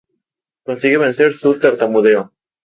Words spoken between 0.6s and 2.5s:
Consigue vencer su tartamudeo.